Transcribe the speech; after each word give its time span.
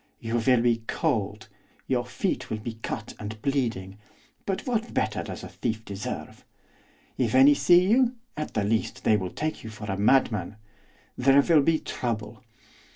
You 0.19 0.37
will 0.39 0.61
be 0.61 0.77
cold, 0.87 1.47
your 1.85 2.03
feet 2.07 2.49
will 2.49 2.57
be 2.57 2.79
cut 2.81 3.13
and 3.19 3.39
bleeding, 3.43 3.99
but 4.47 4.65
what 4.65 4.95
better 4.95 5.21
does 5.21 5.43
a 5.43 5.47
thief 5.49 5.85
deserve? 5.85 6.43
If 7.19 7.35
any 7.35 7.53
see 7.53 7.83
you, 7.87 8.15
at 8.35 8.55
the 8.55 8.63
least 8.63 9.03
they 9.03 9.15
will 9.15 9.29
take 9.29 9.63
you 9.63 9.69
for 9.69 9.85
a 9.91 9.97
madman; 9.99 10.55
there 11.19 11.39
will 11.43 11.61
be 11.61 11.77
trouble. 11.77 12.43